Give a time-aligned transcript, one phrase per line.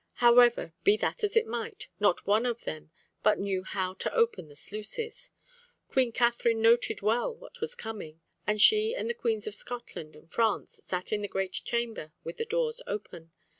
[0.13, 2.89] However, be that as it might, not one of them
[3.21, 5.29] but knew how to open the sluices.
[5.89, 10.31] Queen Katharine noted well what was coming, and she and the Queens of Scotland and
[10.31, 13.29] France sat in the great chamber with the doors open.